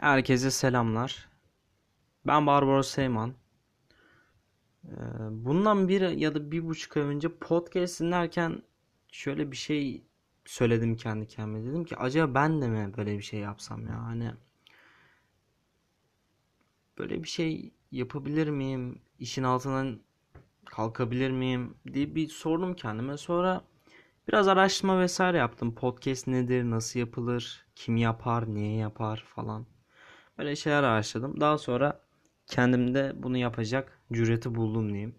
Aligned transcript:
Herkese 0.00 0.50
selamlar. 0.50 1.28
Ben 2.26 2.46
Barbaros 2.46 2.88
Seyman. 2.88 3.34
Ee, 4.84 4.90
Bundan 5.30 5.88
bir 5.88 6.00
ya 6.00 6.34
da 6.34 6.50
bir 6.50 6.66
buçuk 6.66 6.96
ay 6.96 7.02
önce 7.02 7.28
podcast 7.28 8.00
dinlerken 8.00 8.62
şöyle 9.12 9.50
bir 9.50 9.56
şey 9.56 10.04
söyledim 10.44 10.96
kendi 10.96 11.28
kendime. 11.28 11.64
Dedim 11.70 11.84
ki 11.84 11.96
acaba 11.96 12.34
ben 12.34 12.62
de 12.62 12.68
mi 12.68 12.92
böyle 12.96 13.18
bir 13.18 13.22
şey 13.22 13.40
yapsam 13.40 13.86
ya? 13.86 14.04
Hani 14.04 14.32
böyle 16.98 17.22
bir 17.22 17.28
şey 17.28 17.72
yapabilir 17.90 18.48
miyim? 18.48 18.98
İşin 19.18 19.42
altından 19.42 20.00
kalkabilir 20.64 21.30
miyim 21.30 21.74
diye 21.92 22.14
bir 22.14 22.28
sordum 22.28 22.74
kendime. 22.74 23.16
Sonra 23.16 23.64
biraz 24.28 24.48
araştırma 24.48 25.00
vesaire 25.00 25.38
yaptım. 25.38 25.74
Podcast 25.74 26.26
nedir? 26.26 26.64
Nasıl 26.64 27.00
yapılır? 27.00 27.66
Kim 27.74 27.96
yapar? 27.96 28.54
Niye 28.54 28.76
yapar 28.76 29.24
falan. 29.34 29.75
Böyle 30.38 30.56
şeyler 30.56 30.82
araştırdım. 30.82 31.40
Daha 31.40 31.58
sonra 31.58 32.00
kendimde 32.46 33.12
bunu 33.16 33.36
yapacak 33.36 34.00
cüreti 34.12 34.54
buldum 34.54 34.88
diyeyim. 34.88 35.14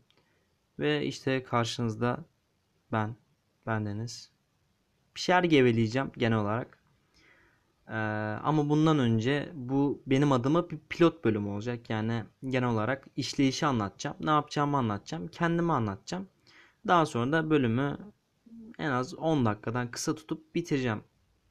Ve 0.79 1.05
işte 1.05 1.43
karşınızda 1.43 2.25
ben, 2.91 3.15
bendeniz. 3.65 4.31
Bir 5.15 5.19
şeyler 5.19 5.43
geveleyeceğim 5.43 6.11
genel 6.17 6.37
olarak. 6.37 6.83
Ee, 7.87 7.93
ama 8.43 8.69
bundan 8.69 8.99
önce 8.99 9.51
bu 9.53 10.03
benim 10.07 10.31
adıma 10.31 10.69
bir 10.69 10.79
pilot 10.89 11.25
bölüm 11.25 11.47
olacak. 11.49 11.89
Yani 11.89 12.23
genel 12.49 12.69
olarak 12.69 13.07
işleyişi 13.15 13.65
anlatacağım. 13.65 14.17
Ne 14.19 14.29
yapacağımı 14.29 14.77
anlatacağım. 14.77 15.27
Kendimi 15.27 15.73
anlatacağım. 15.73 16.27
Daha 16.87 17.05
sonra 17.05 17.31
da 17.31 17.49
bölümü 17.49 17.97
en 18.79 18.91
az 18.91 19.13
10 19.15 19.45
dakikadan 19.45 19.91
kısa 19.91 20.15
tutup 20.15 20.55
bitireceğim 20.55 21.03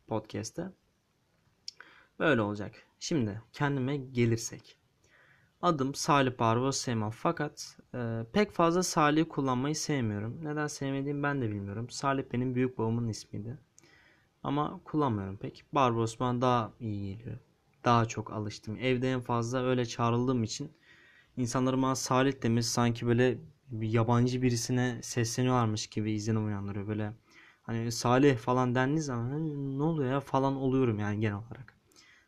podcast'te. 0.06 0.72
Böyle 2.18 2.40
olacak. 2.40 2.85
Şimdi 2.98 3.42
kendime 3.52 3.96
gelirsek. 3.96 4.78
Adım 5.62 5.94
Salih 5.94 6.38
Barbaros 6.40 6.78
Seyman 6.78 7.10
fakat 7.10 7.78
e, 7.94 8.22
pek 8.32 8.52
fazla 8.52 8.82
Salih 8.82 9.26
kullanmayı 9.30 9.76
sevmiyorum. 9.76 10.44
Neden 10.44 10.66
sevmediğimi 10.66 11.24
ben 11.24 11.42
de 11.42 11.50
bilmiyorum. 11.50 11.90
Salih 11.90 12.24
benim 12.34 12.56
büyük 12.56 12.78
babamın 12.78 13.08
ismiydi. 13.08 13.58
Ama 14.44 14.80
kullanmıyorum 14.84 15.38
pek. 15.38 15.64
Barbaros 15.72 16.20
bana 16.20 16.40
daha 16.42 16.72
iyi 16.80 17.18
geliyor. 17.18 17.38
Daha 17.84 18.06
çok 18.06 18.32
alıştım. 18.32 18.78
Evde 18.80 19.12
en 19.12 19.20
fazla 19.20 19.64
öyle 19.64 19.86
çağrıldığım 19.86 20.44
için 20.44 20.72
insanların 21.38 21.82
bana 21.82 21.96
Salih 21.96 22.42
demesi 22.44 22.70
sanki 22.70 23.08
böyle 23.08 23.38
bir 23.70 23.90
yabancı 23.90 24.42
birisine 24.42 25.00
sesleniyorlarmış 25.02 25.88
gibi 25.88 26.12
izlenim 26.12 26.46
uyandırıyor. 26.46 26.88
Böyle 26.88 27.12
hani 27.62 27.92
Salih 27.92 28.38
falan 28.38 28.76
dendiği 28.76 29.02
zaman 29.02 29.30
"Hı, 29.32 29.78
ne 29.78 29.84
oluyor 29.84 30.12
ya 30.12 30.20
falan 30.20 30.56
oluyorum 30.56 31.00
yani 31.00 31.20
genel 31.20 31.36
olarak. 31.36 31.75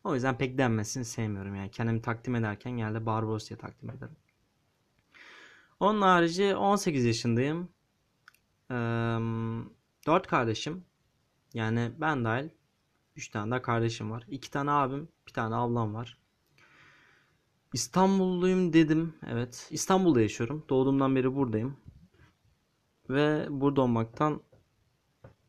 O 0.03 0.13
yüzden 0.13 0.37
pek 0.37 0.57
denmesini 0.57 1.05
sevmiyorum 1.05 1.55
yani. 1.55 1.71
Kendimi 1.71 2.01
takdim 2.01 2.35
ederken 2.35 2.71
genelde 2.71 3.05
Barbaros 3.05 3.49
diye 3.49 3.59
takdim 3.59 3.89
ederim. 3.89 4.15
Onun 5.79 6.01
harici 6.01 6.55
18 6.55 7.05
yaşındayım. 7.05 7.69
Ee, 8.71 8.75
4 10.07 10.27
kardeşim. 10.27 10.85
Yani 11.53 11.91
ben 11.97 12.25
dahil 12.25 12.49
3 13.15 13.29
tane 13.29 13.55
de 13.55 13.61
kardeşim 13.61 14.11
var. 14.11 14.25
2 14.27 14.51
tane 14.51 14.71
abim, 14.71 15.09
bir 15.27 15.33
tane 15.33 15.55
ablam 15.55 15.93
var. 15.93 16.17
İstanbulluyum 17.73 18.73
dedim. 18.73 19.13
Evet. 19.27 19.67
İstanbul'da 19.71 20.21
yaşıyorum. 20.21 20.65
Doğduğumdan 20.69 21.15
beri 21.15 21.35
buradayım. 21.35 21.77
Ve 23.09 23.47
burada 23.49 23.81
olmaktan 23.81 24.41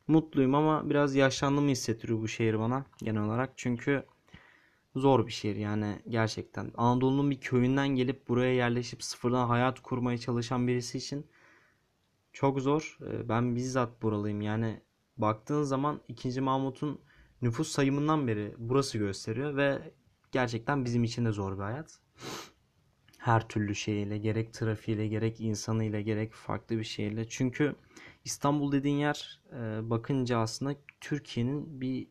mutluyum 0.06 0.54
ama 0.54 0.90
biraz 0.90 1.14
yaşlandığımı 1.14 1.70
hissettiriyor 1.70 2.20
bu 2.20 2.28
şehir 2.28 2.58
bana 2.58 2.84
genel 2.98 3.22
olarak. 3.22 3.52
Çünkü 3.56 4.04
zor 4.96 5.26
bir 5.26 5.32
şehir 5.32 5.56
yani 5.56 6.02
gerçekten. 6.08 6.70
Anadolu'nun 6.76 7.30
bir 7.30 7.40
köyünden 7.40 7.88
gelip 7.88 8.28
buraya 8.28 8.54
yerleşip 8.54 9.02
sıfırdan 9.04 9.46
hayat 9.46 9.80
kurmaya 9.80 10.18
çalışan 10.18 10.68
birisi 10.68 10.98
için 10.98 11.26
çok 12.32 12.60
zor. 12.60 12.98
Ee, 13.06 13.28
Ben 13.28 13.56
bizzat 13.56 14.02
buralıyım. 14.02 14.40
Yani 14.40 14.80
baktığın 15.16 15.62
zaman 15.62 16.00
2. 16.08 16.40
Mahmut'un 16.40 17.00
nüfus 17.42 17.68
sayımından 17.68 18.26
beri 18.28 18.54
burası 18.58 18.98
gösteriyor 18.98 19.56
ve 19.56 19.92
gerçekten 20.32 20.84
bizim 20.84 21.04
için 21.04 21.24
de 21.24 21.32
zor 21.32 21.58
bir 21.58 21.62
hayat. 21.62 22.00
Her 23.18 23.48
türlü 23.48 23.74
şeyiyle, 23.74 24.18
gerek 24.18 24.54
trafiğiyle, 24.54 25.08
gerek 25.08 25.40
insanıyla, 25.40 26.00
gerek 26.00 26.32
farklı 26.32 26.78
bir 26.78 26.84
şeyle. 26.84 27.28
Çünkü 27.28 27.74
İstanbul 28.24 28.72
dediğin 28.72 28.96
yer 28.96 29.42
e, 29.52 29.90
bakınca 29.90 30.38
aslında 30.38 30.74
Türkiye'nin 31.00 31.80
bir 31.80 32.08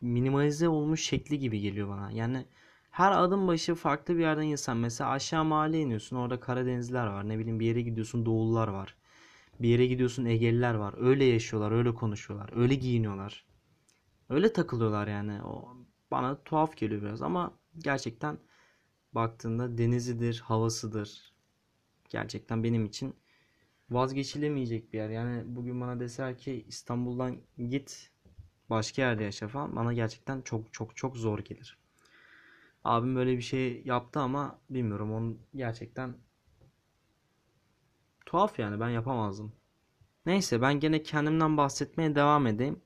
minimalize 0.00 0.68
olmuş 0.68 1.02
şekli 1.04 1.38
gibi 1.38 1.60
geliyor 1.60 1.88
bana. 1.88 2.10
Yani 2.10 2.46
her 2.90 3.12
adım 3.12 3.48
başı 3.48 3.74
farklı 3.74 4.16
bir 4.16 4.20
yerden 4.20 4.42
insan. 4.42 4.76
Mesela 4.76 5.10
aşağı 5.10 5.44
mahalleye 5.44 5.82
iniyorsun. 5.82 6.16
Orada 6.16 6.40
Karadenizliler 6.40 7.06
var. 7.06 7.28
Ne 7.28 7.38
bileyim 7.38 7.60
bir 7.60 7.66
yere 7.66 7.82
gidiyorsun 7.82 8.26
Doğullular 8.26 8.68
var. 8.68 8.96
Bir 9.60 9.68
yere 9.68 9.86
gidiyorsun 9.86 10.24
Egeliler 10.24 10.74
var. 10.74 10.94
Öyle 10.98 11.24
yaşıyorlar, 11.24 11.72
öyle 11.72 11.94
konuşuyorlar, 11.94 12.50
öyle 12.56 12.74
giyiniyorlar. 12.74 13.46
Öyle 14.28 14.52
takılıyorlar 14.52 15.08
yani. 15.08 15.42
O 15.42 15.76
bana 16.10 16.42
tuhaf 16.44 16.76
geliyor 16.76 17.02
biraz 17.02 17.22
ama 17.22 17.58
gerçekten 17.78 18.38
baktığında 19.12 19.78
denizidir, 19.78 20.40
havasıdır. 20.40 21.32
Gerçekten 22.08 22.64
benim 22.64 22.84
için 22.84 23.14
vazgeçilemeyecek 23.90 24.92
bir 24.92 24.98
yer. 24.98 25.10
Yani 25.10 25.42
bugün 25.56 25.80
bana 25.80 26.00
deseler 26.00 26.38
ki 26.38 26.64
İstanbul'dan 26.68 27.36
git 27.68 28.10
başka 28.70 29.02
yerde 29.02 29.24
yaşa 29.24 29.48
falan 29.48 29.76
bana 29.76 29.92
gerçekten 29.92 30.42
çok 30.42 30.72
çok 30.72 30.96
çok 30.96 31.16
zor 31.16 31.38
gelir. 31.38 31.78
Abim 32.84 33.16
böyle 33.16 33.36
bir 33.36 33.42
şey 33.42 33.82
yaptı 33.84 34.20
ama 34.20 34.58
bilmiyorum 34.70 35.12
onun 35.12 35.38
gerçekten 35.54 36.14
tuhaf 38.26 38.58
yani 38.58 38.80
ben 38.80 38.88
yapamazdım. 38.88 39.52
Neyse 40.26 40.60
ben 40.62 40.80
gene 40.80 41.02
kendimden 41.02 41.56
bahsetmeye 41.56 42.14
devam 42.14 42.46
edeyim. 42.46 42.80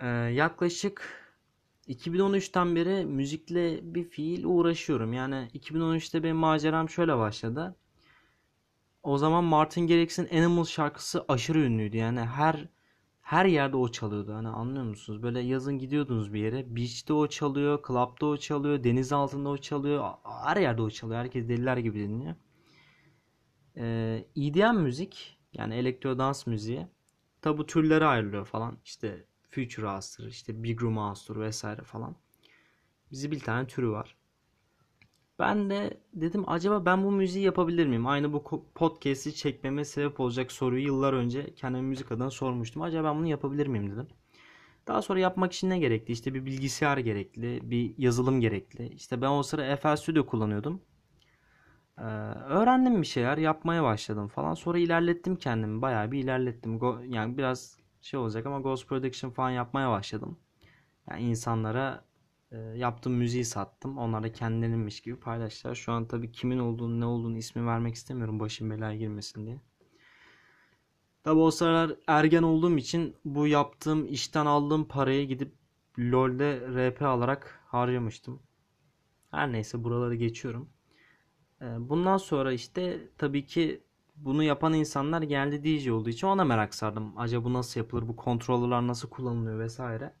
Ee, 0.00 0.06
yaklaşık 0.08 1.22
2013'ten 1.88 2.76
beri 2.76 3.06
müzikle 3.06 3.94
bir 3.94 4.04
fiil 4.04 4.44
uğraşıyorum. 4.44 5.12
Yani 5.12 5.48
2013'te 5.54 6.22
benim 6.22 6.36
maceram 6.36 6.88
şöyle 6.88 7.16
başladı. 7.16 7.76
O 9.02 9.18
zaman 9.18 9.44
Martin 9.44 9.86
Garrix'in 9.86 10.28
Animal 10.38 10.64
şarkısı 10.64 11.24
aşırı 11.28 11.58
ünlüydü. 11.58 11.96
Yani 11.96 12.20
her 12.20 12.68
her 13.32 13.44
yerde 13.46 13.76
o 13.76 13.88
çalıyordu. 13.88 14.34
Hani 14.34 14.48
anlıyor 14.48 14.84
musunuz? 14.84 15.22
Böyle 15.22 15.40
yazın 15.40 15.78
gidiyordunuz 15.78 16.34
bir 16.34 16.40
yere. 16.40 16.76
Beach'te 16.76 17.12
o 17.12 17.26
çalıyor, 17.26 17.82
club'da 17.86 18.26
o 18.26 18.36
çalıyor, 18.36 18.84
deniz 18.84 19.12
altında 19.12 19.48
o 19.48 19.58
çalıyor. 19.58 20.10
Her 20.44 20.56
yerde 20.56 20.82
o 20.82 20.90
çalıyor. 20.90 21.20
Herkes 21.20 21.48
deliler 21.48 21.76
gibi 21.76 21.98
dinliyor. 21.98 22.34
Ee, 23.76 24.24
EDM 24.36 24.76
müzik 24.76 25.38
yani 25.52 25.74
elektro 25.74 26.18
dans 26.18 26.46
müziği 26.46 26.86
tabi 27.42 27.58
bu 27.58 27.66
türlere 27.66 28.04
ayrılıyor 28.04 28.44
falan. 28.46 28.78
İşte 28.84 29.24
Future 29.50 29.86
House'tur, 29.86 30.28
işte 30.28 30.62
Big 30.62 30.82
Room 30.82 30.96
House'tur 30.96 31.40
vesaire 31.40 31.82
falan. 31.82 32.16
Bizi 33.10 33.30
bir 33.30 33.40
tane 33.40 33.66
türü 33.66 33.90
var. 33.90 34.16
Ben 35.38 35.70
de 35.70 36.00
dedim 36.14 36.44
acaba 36.46 36.84
ben 36.86 37.04
bu 37.04 37.10
müziği 37.12 37.44
yapabilir 37.44 37.86
miyim? 37.86 38.06
Aynı 38.06 38.32
bu 38.32 38.42
podcast'i 38.74 39.34
çekmeme 39.34 39.84
sebep 39.84 40.20
olacak 40.20 40.52
soruyu 40.52 40.84
yıllar 40.86 41.12
önce 41.12 41.54
kendime 41.54 41.82
müzik 41.82 42.12
adına 42.12 42.30
sormuştum. 42.30 42.82
Acaba 42.82 43.08
ben 43.08 43.16
bunu 43.18 43.26
yapabilir 43.26 43.66
miyim 43.66 43.90
dedim. 43.92 44.08
Daha 44.86 45.02
sonra 45.02 45.20
yapmak 45.20 45.52
için 45.52 45.70
ne 45.70 45.78
gerekli? 45.78 46.12
İşte 46.12 46.34
bir 46.34 46.46
bilgisayar 46.46 46.98
gerekli, 46.98 47.70
bir 47.70 47.94
yazılım 47.98 48.40
gerekli. 48.40 48.88
İşte 48.88 49.22
ben 49.22 49.30
o 49.30 49.42
sıra 49.42 49.76
FL 49.76 49.96
Studio 49.96 50.26
kullanıyordum. 50.26 50.82
Ee, 51.98 52.02
öğrendim 52.48 53.02
bir 53.02 53.06
şeyler, 53.06 53.38
yapmaya 53.38 53.82
başladım 53.82 54.28
falan. 54.28 54.54
Sonra 54.54 54.78
ilerlettim 54.78 55.36
kendimi, 55.36 55.82
bayağı 55.82 56.12
bir 56.12 56.18
ilerlettim. 56.24 56.78
Go- 56.78 57.14
yani 57.14 57.38
biraz 57.38 57.76
şey 58.00 58.20
olacak 58.20 58.46
ama 58.46 58.60
Ghost 58.60 58.88
Production 58.88 59.30
falan 59.30 59.50
yapmaya 59.50 59.90
başladım. 59.90 60.38
Yani 61.10 61.22
insanlara 61.22 62.04
e, 62.52 62.58
yaptığım 62.58 63.12
müziği 63.12 63.44
sattım. 63.44 63.98
Onlar 63.98 64.22
da 64.22 64.32
kendilerinmiş 64.32 65.00
gibi 65.00 65.16
paylaştılar. 65.16 65.74
Şu 65.74 65.92
an 65.92 66.08
tabii 66.08 66.32
kimin 66.32 66.58
olduğunu, 66.58 67.00
ne 67.00 67.06
olduğunu 67.06 67.36
ismi 67.36 67.66
vermek 67.66 67.94
istemiyorum 67.94 68.40
başım 68.40 68.70
belaya 68.70 68.96
girmesin 68.96 69.46
diye. 69.46 69.60
Tabii 71.24 71.40
o 71.40 71.50
sıralar 71.50 71.96
ergen 72.06 72.42
olduğum 72.42 72.76
için 72.76 73.16
bu 73.24 73.46
yaptığım 73.46 74.06
işten 74.08 74.46
aldığım 74.46 74.84
parayı 74.88 75.28
gidip 75.28 75.54
LoL'de 75.98 76.60
RP 76.90 77.02
alarak 77.02 77.60
harcamıştım. 77.66 78.42
Her 79.30 79.52
neyse 79.52 79.84
buraları 79.84 80.14
geçiyorum. 80.14 80.68
Ee, 81.62 81.64
Bundan 81.78 82.16
sonra 82.16 82.52
işte 82.52 83.08
tabii 83.18 83.46
ki 83.46 83.82
bunu 84.16 84.42
yapan 84.42 84.74
insanlar 84.74 85.22
geldi 85.22 85.64
DJ 85.64 85.88
olduğu 85.88 86.10
için 86.10 86.26
ona 86.26 86.44
merak 86.44 86.74
sardım. 86.74 87.18
Acaba 87.18 87.44
bu 87.44 87.52
nasıl 87.52 87.80
yapılır, 87.80 88.08
bu 88.08 88.16
kontrolörler 88.16 88.86
nasıl 88.86 89.10
kullanılıyor 89.10 89.58
vesaire 89.58 90.14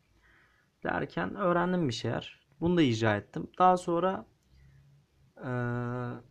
derken 0.84 1.34
öğrendim 1.36 1.88
bir 1.88 1.94
şeyler. 1.94 2.40
Bunu 2.60 2.76
da 2.76 2.82
icra 2.82 3.16
ettim. 3.16 3.50
Daha 3.58 3.76
sonra 3.76 4.26
eee, 5.36 6.22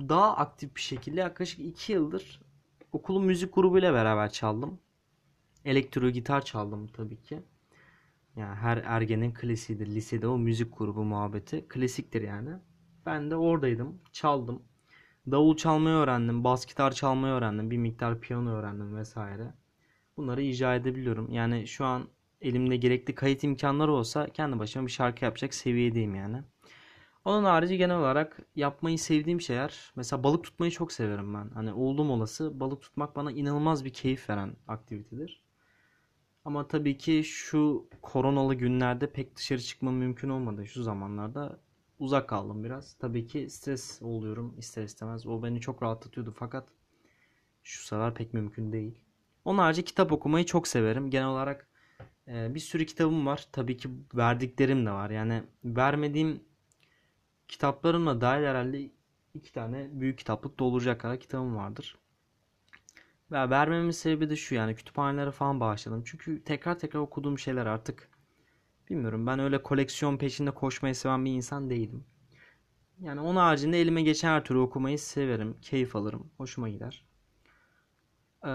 daha 0.00 0.36
aktif 0.36 0.76
bir 0.76 0.80
şekilde 0.80 1.20
yaklaşık 1.20 1.60
2 1.60 1.92
yıldır 1.92 2.40
okulun 2.92 3.24
müzik 3.24 3.54
grubuyla 3.54 3.94
beraber 3.94 4.30
çaldım. 4.32 4.80
Elektro 5.64 6.10
gitar 6.10 6.44
çaldım 6.44 6.88
tabii 6.88 7.22
ki. 7.22 7.42
Yani 8.36 8.54
her 8.56 8.76
ergenin 8.78 9.34
klasiğidir. 9.34 9.86
Lisede 9.86 10.28
o 10.28 10.38
müzik 10.38 10.78
grubu 10.78 11.04
muhabbeti. 11.04 11.68
Klasiktir 11.68 12.22
yani. 12.22 12.50
Ben 13.06 13.30
de 13.30 13.36
oradaydım. 13.36 14.02
Çaldım. 14.12 14.62
Davul 15.30 15.56
çalmayı 15.56 15.96
öğrendim. 15.96 16.44
Bas 16.44 16.66
gitar 16.66 16.92
çalmayı 16.92 17.34
öğrendim. 17.34 17.70
Bir 17.70 17.78
miktar 17.78 18.20
piyano 18.20 18.50
öğrendim 18.50 18.96
vesaire. 18.96 19.54
Bunları 20.16 20.42
icra 20.42 20.74
edebiliyorum. 20.74 21.32
Yani 21.32 21.66
şu 21.68 21.84
an 21.84 22.08
elimde 22.40 22.76
gerekli 22.76 23.14
kayıt 23.14 23.44
imkanları 23.44 23.92
olsa 23.92 24.26
kendi 24.28 24.58
başıma 24.58 24.86
bir 24.86 24.92
şarkı 24.92 25.24
yapacak 25.24 25.54
seviyedeyim 25.54 26.14
yani. 26.14 26.42
Onun 27.24 27.44
harici 27.44 27.78
genel 27.78 27.98
olarak 27.98 28.38
yapmayı 28.56 28.98
sevdiğim 28.98 29.40
şeyler 29.40 29.92
mesela 29.96 30.22
balık 30.24 30.44
tutmayı 30.44 30.72
çok 30.72 30.92
severim 30.92 31.34
ben. 31.34 31.50
Hani 31.50 31.72
oldum 31.72 32.10
olası 32.10 32.60
balık 32.60 32.82
tutmak 32.82 33.16
bana 33.16 33.32
inanılmaz 33.32 33.84
bir 33.84 33.92
keyif 33.92 34.30
veren 34.30 34.56
aktivitedir. 34.68 35.42
Ama 36.44 36.68
tabii 36.68 36.98
ki 36.98 37.24
şu 37.24 37.88
koronalı 38.02 38.54
günlerde 38.54 39.12
pek 39.12 39.36
dışarı 39.36 39.60
çıkma 39.60 39.92
mümkün 39.92 40.28
olmadı 40.28 40.66
şu 40.66 40.82
zamanlarda. 40.82 41.60
Uzak 41.98 42.28
kaldım 42.28 42.64
biraz. 42.64 42.94
Tabii 42.94 43.26
ki 43.26 43.50
stres 43.50 44.02
oluyorum 44.02 44.54
ister 44.58 44.82
istemez. 44.82 45.26
O 45.26 45.42
beni 45.42 45.60
çok 45.60 45.82
rahatlatıyordu 45.82 46.34
fakat 46.38 46.68
şu 47.62 47.86
sıralar 47.86 48.14
pek 48.14 48.34
mümkün 48.34 48.72
değil. 48.72 48.98
Onun 49.44 49.58
harici 49.58 49.84
kitap 49.84 50.12
okumayı 50.12 50.46
çok 50.46 50.68
severim. 50.68 51.10
Genel 51.10 51.28
olarak 51.28 51.68
e, 52.28 52.54
bir 52.54 52.60
sürü 52.60 52.86
kitabım 52.86 53.26
var. 53.26 53.46
Tabii 53.52 53.76
ki 53.76 53.88
verdiklerim 54.14 54.86
de 54.86 54.90
var. 54.90 55.10
Yani 55.10 55.42
vermediğim 55.64 56.40
kitaplarımla 57.48 58.20
dahil 58.20 58.44
herhalde 58.44 58.90
iki 59.34 59.52
tane 59.52 59.88
büyük 59.92 60.18
kitaplık 60.18 60.58
dolduracak 60.58 61.00
kadar 61.00 61.20
kitabım 61.20 61.56
vardır. 61.56 61.98
Ve 63.32 63.50
vermemin 63.50 63.90
sebebi 63.90 64.30
de 64.30 64.36
şu 64.36 64.54
yani 64.54 64.74
kütüphanelere 64.74 65.30
falan 65.30 65.60
bağışladım. 65.60 66.02
Çünkü 66.06 66.44
tekrar 66.44 66.78
tekrar 66.78 67.00
okuduğum 67.00 67.38
şeyler 67.38 67.66
artık 67.66 68.10
bilmiyorum 68.90 69.26
ben 69.26 69.38
öyle 69.38 69.62
koleksiyon 69.62 70.16
peşinde 70.16 70.50
koşmayı 70.50 70.94
seven 70.94 71.24
bir 71.24 71.30
insan 71.30 71.70
değilim. 71.70 72.04
Yani 73.00 73.20
onun 73.20 73.36
haricinde 73.36 73.80
elime 73.80 74.02
geçen 74.02 74.28
her 74.28 74.44
türlü 74.44 74.58
okumayı 74.58 74.98
severim, 74.98 75.56
keyif 75.62 75.96
alırım, 75.96 76.30
hoşuma 76.36 76.68
gider. 76.68 77.04
Ee, 78.46 78.50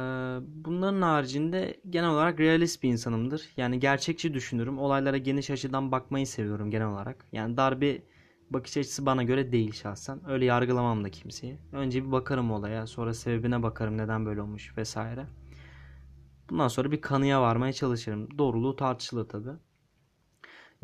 bunların 0.65 1.01
haricinde 1.01 1.81
genel 1.89 2.09
olarak 2.09 2.39
realist 2.39 2.83
bir 2.83 2.89
insanımdır. 2.89 3.49
Yani 3.57 3.79
gerçekçi 3.79 4.33
düşünürüm. 4.33 4.79
Olaylara 4.79 5.17
geniş 5.17 5.49
açıdan 5.49 5.91
bakmayı 5.91 6.27
seviyorum 6.27 6.71
genel 6.71 6.87
olarak. 6.87 7.25
Yani 7.31 7.57
dar 7.57 7.81
bir 7.81 8.03
bakış 8.49 8.77
açısı 8.77 9.05
bana 9.05 9.23
göre 9.23 9.51
değil 9.51 9.73
şahsen. 9.73 10.29
Öyle 10.29 10.45
yargılamam 10.45 11.03
da 11.03 11.09
kimseyi. 11.09 11.57
Önce 11.71 12.05
bir 12.05 12.11
bakarım 12.11 12.51
olaya, 12.51 12.87
sonra 12.87 13.13
sebebine 13.13 13.63
bakarım 13.63 13.97
neden 13.97 14.25
böyle 14.25 14.41
olmuş 14.41 14.77
vesaire. 14.77 15.25
Bundan 16.49 16.67
sonra 16.67 16.91
bir 16.91 17.01
kanıya 17.01 17.41
varmaya 17.41 17.73
çalışırım. 17.73 18.37
Doğruluğu 18.37 18.75
tartışılır 18.75 19.29
tabi. 19.29 19.49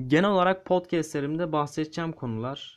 Genel 0.07 0.29
olarak 0.29 0.65
podcastlerimde 0.65 1.51
bahsedeceğim 1.51 2.11
konular. 2.11 2.76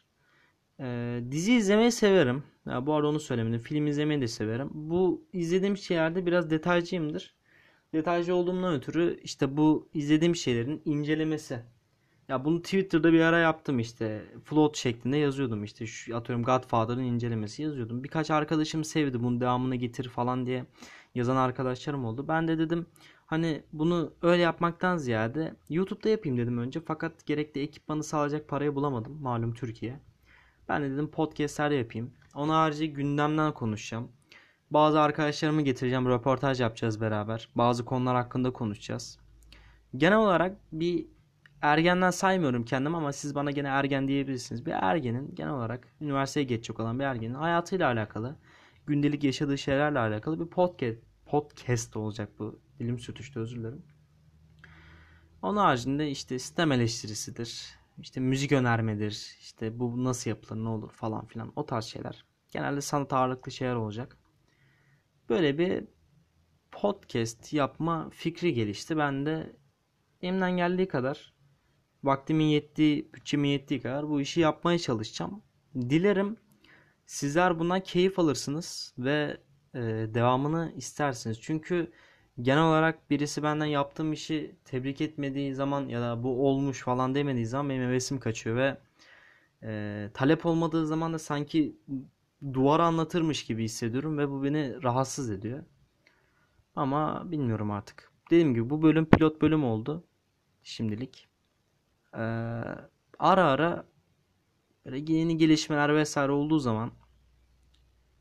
Ee, 0.80 1.20
dizi 1.30 1.54
izlemeyi 1.54 1.92
severim. 1.92 2.42
Ya 2.66 2.86
bu 2.86 2.94
arada 2.94 3.08
onu 3.08 3.20
söylemedim. 3.20 3.60
Film 3.60 3.86
izlemeyi 3.86 4.20
de 4.20 4.28
severim. 4.28 4.70
Bu 4.72 5.24
izlediğim 5.32 5.76
şeylerde 5.76 6.26
biraz 6.26 6.50
detaycıyımdır. 6.50 7.34
Detaycı 7.94 8.34
olduğumdan 8.34 8.74
ötürü 8.74 9.20
işte 9.24 9.56
bu 9.56 9.88
izlediğim 9.94 10.36
şeylerin 10.36 10.82
incelemesi 10.84 11.60
ya 12.28 12.44
bunu 12.44 12.62
Twitter'da 12.62 13.12
bir 13.12 13.20
ara 13.20 13.38
yaptım 13.38 13.78
işte. 13.78 14.24
Float 14.44 14.76
şeklinde 14.76 15.16
yazıyordum 15.16 15.64
işte. 15.64 15.86
Şu, 15.86 16.16
atıyorum 16.16 16.44
Godfather'ın 16.44 17.02
incelemesi 17.02 17.62
yazıyordum. 17.62 18.04
Birkaç 18.04 18.30
arkadaşım 18.30 18.84
sevdi 18.84 19.22
bunu 19.22 19.40
devamını 19.40 19.76
getir 19.76 20.08
falan 20.08 20.46
diye 20.46 20.64
yazan 21.14 21.36
arkadaşlarım 21.36 22.04
oldu. 22.04 22.28
Ben 22.28 22.48
de 22.48 22.58
dedim 22.58 22.86
hani 23.26 23.62
bunu 23.72 24.12
öyle 24.22 24.42
yapmaktan 24.42 24.96
ziyade 24.96 25.54
YouTube'da 25.68 26.08
yapayım 26.08 26.38
dedim 26.38 26.58
önce. 26.58 26.80
Fakat 26.80 27.26
gerekli 27.26 27.60
ekipmanı 27.62 28.04
sağlayacak 28.04 28.48
parayı 28.48 28.74
bulamadım. 28.74 29.18
Malum 29.22 29.54
Türkiye. 29.54 30.09
Ben 30.70 30.82
de 30.82 30.90
dedim 30.90 31.10
podcastler 31.10 31.70
yapayım. 31.70 32.10
Onun 32.34 32.52
harici 32.52 32.92
gündemden 32.92 33.52
konuşacağım. 33.52 34.08
Bazı 34.70 35.00
arkadaşlarımı 35.00 35.62
getireceğim. 35.62 36.08
Röportaj 36.08 36.60
yapacağız 36.60 37.00
beraber. 37.00 37.48
Bazı 37.54 37.84
konular 37.84 38.16
hakkında 38.16 38.52
konuşacağız. 38.52 39.18
Genel 39.96 40.18
olarak 40.18 40.56
bir 40.72 41.06
ergenden 41.62 42.10
saymıyorum 42.10 42.64
kendimi 42.64 42.96
ama 42.96 43.12
siz 43.12 43.34
bana 43.34 43.50
gene 43.50 43.68
ergen 43.68 44.08
diyebilirsiniz. 44.08 44.66
Bir 44.66 44.72
ergenin 44.72 45.34
genel 45.34 45.52
olarak 45.52 45.88
üniversiteye 46.00 46.46
geçecek 46.46 46.80
olan 46.80 46.98
bir 46.98 47.04
ergenin 47.04 47.34
hayatıyla 47.34 47.88
alakalı, 47.88 48.36
gündelik 48.86 49.24
yaşadığı 49.24 49.58
şeylerle 49.58 49.98
alakalı 49.98 50.40
bir 50.40 50.50
podcast 50.50 50.98
podcast 51.26 51.96
olacak 51.96 52.28
bu. 52.38 52.60
Dilim 52.78 52.98
sürtüştü 52.98 53.40
özür 53.40 53.56
dilerim. 53.56 53.82
Onun 55.42 55.56
haricinde 55.56 56.10
işte 56.10 56.38
sistem 56.38 56.72
eleştirisidir. 56.72 57.79
İşte 58.00 58.20
müzik 58.20 58.52
önermedir. 58.52 59.36
işte 59.40 59.78
bu 59.80 60.04
nasıl 60.04 60.30
yapılır 60.30 60.64
ne 60.64 60.68
olur 60.68 60.90
falan 60.90 61.26
filan 61.26 61.52
o 61.56 61.66
tarz 61.66 61.84
şeyler. 61.84 62.24
Genelde 62.50 62.80
sanat 62.80 63.12
ağırlıklı 63.12 63.52
şeyler 63.52 63.74
olacak. 63.74 64.16
Böyle 65.28 65.58
bir 65.58 65.84
podcast 66.70 67.52
yapma 67.52 68.10
fikri 68.10 68.54
gelişti. 68.54 68.96
Ben 68.98 69.26
de 69.26 69.56
elimden 70.22 70.56
geldiği 70.56 70.88
kadar 70.88 71.34
vaktimin 72.04 72.44
yettiği, 72.44 73.12
bütçemin 73.14 73.48
yettiği 73.48 73.80
kadar 73.80 74.08
bu 74.08 74.20
işi 74.20 74.40
yapmaya 74.40 74.78
çalışacağım. 74.78 75.42
Dilerim 75.74 76.36
sizler 77.06 77.58
buna 77.58 77.80
keyif 77.80 78.18
alırsınız 78.18 78.94
ve 78.98 79.40
e, 79.74 79.80
devamını 80.14 80.72
istersiniz. 80.76 81.40
Çünkü 81.40 81.92
genel 82.42 82.62
olarak 82.62 83.10
birisi 83.10 83.42
benden 83.42 83.66
yaptığım 83.66 84.12
işi 84.12 84.56
tebrik 84.64 85.00
etmediği 85.00 85.54
zaman 85.54 85.88
ya 85.88 86.00
da 86.02 86.22
bu 86.22 86.48
olmuş 86.48 86.82
falan 86.82 87.14
demediği 87.14 87.46
zaman 87.46 87.70
benim 87.70 87.82
hevesim 87.82 88.20
kaçıyor 88.20 88.56
ve 88.56 88.78
e, 89.62 90.10
talep 90.14 90.46
olmadığı 90.46 90.86
zaman 90.86 91.12
da 91.12 91.18
sanki 91.18 91.76
duvar 92.52 92.80
anlatırmış 92.80 93.44
gibi 93.44 93.64
hissediyorum 93.64 94.18
ve 94.18 94.30
bu 94.30 94.44
beni 94.44 94.82
rahatsız 94.82 95.30
ediyor. 95.30 95.64
Ama 96.76 97.30
bilmiyorum 97.30 97.70
artık. 97.70 98.12
Dediğim 98.30 98.54
gibi 98.54 98.70
bu 98.70 98.82
bölüm 98.82 99.06
pilot 99.06 99.42
bölüm 99.42 99.64
oldu 99.64 100.04
şimdilik. 100.62 101.28
Ee, 102.14 102.18
ara 103.18 103.44
ara 103.44 103.86
böyle 104.86 105.12
yeni 105.12 105.36
gelişmeler 105.36 105.96
vesaire 105.96 106.32
olduğu 106.32 106.58
zaman 106.58 106.92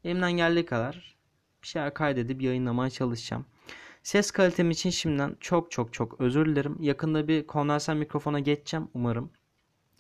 elimden 0.04 0.32
geldiği 0.32 0.66
kadar 0.66 1.16
bir 1.62 1.68
şeyler 1.68 1.94
kaydedip 1.94 2.42
yayınlamaya 2.42 2.90
çalışacağım. 2.90 3.46
Ses 4.04 4.32
kalitem 4.32 4.72
için 4.72 4.90
şimdiden 4.90 5.36
çok 5.40 5.72
çok 5.72 5.94
çok 5.94 6.22
özür 6.22 6.46
dilerim. 6.46 6.78
Yakında 6.80 7.28
bir 7.28 7.48
kondenser 7.48 7.96
mikrofona 7.96 8.40
geçeceğim 8.40 8.88
umarım. 8.94 9.32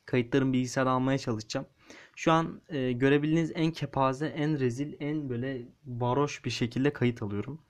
Kayıtlarım 0.06 0.54
bilgisayara 0.54 0.92
almaya 0.92 1.18
çalışacağım. 1.18 1.68
Şu 2.16 2.31
an 2.31 2.62
e, 2.69 2.92
görebildiğiniz 2.92 3.52
en 3.56 3.71
kepaze, 3.71 4.28
en 4.28 4.59
rezil, 4.59 4.94
en 5.00 5.30
böyle 5.30 5.62
varoş 5.85 6.45
bir 6.45 6.50
şekilde 6.50 6.94
kayıt 6.94 7.21
alıyorum. 7.21 7.62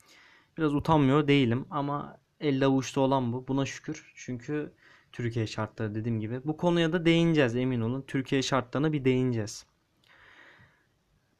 Biraz 0.57 0.75
utanmıyor 0.75 1.27
değilim 1.27 1.65
ama 1.69 2.17
elle 2.39 2.65
avuçta 2.65 3.01
olan 3.01 3.33
bu. 3.33 3.47
Buna 3.47 3.65
şükür. 3.65 4.11
Çünkü 4.15 4.73
Türkiye 5.11 5.47
şartları 5.47 5.95
dediğim 5.95 6.19
gibi. 6.19 6.41
Bu 6.45 6.57
konuya 6.57 6.93
da 6.93 7.05
değineceğiz 7.05 7.55
emin 7.55 7.81
olun. 7.81 8.03
Türkiye 8.07 8.41
şartlarına 8.41 8.93
bir 8.93 9.05
değineceğiz. 9.05 9.65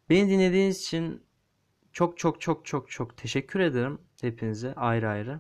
Beni 0.10 0.30
dinlediğiniz 0.30 0.82
için 0.82 1.24
çok 1.94 2.18
çok 2.18 2.42
çok 2.42 2.66
çok 2.66 2.92
çok 2.92 3.18
teşekkür 3.18 3.60
ederim 3.60 4.00
hepinize 4.22 4.74
ayrı 4.76 5.10
ayrı. 5.10 5.40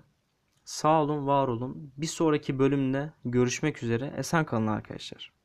Sağ 0.63 1.01
olun, 1.03 1.27
var 1.27 1.47
olun. 1.47 1.93
Bir 1.97 2.07
sonraki 2.07 2.59
bölümde 2.59 3.13
görüşmek 3.25 3.83
üzere. 3.83 4.13
Esen 4.17 4.45
kalın 4.45 4.67
arkadaşlar. 4.67 5.38